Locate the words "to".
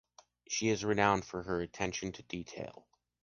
2.13-2.23